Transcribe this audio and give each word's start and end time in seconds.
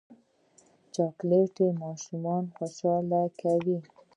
چاکلېټ 0.93 1.55
ماشومان 1.81 2.43
خوشحاله 2.55 3.21
کوي. 3.39 3.77